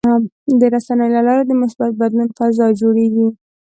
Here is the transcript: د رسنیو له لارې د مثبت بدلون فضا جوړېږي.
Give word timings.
د 0.59 0.61
رسنیو 0.73 1.13
له 1.15 1.21
لارې 1.27 1.43
د 1.47 1.51
مثبت 1.61 1.91
بدلون 2.01 2.29
فضا 2.37 2.67
جوړېږي. 2.79 3.27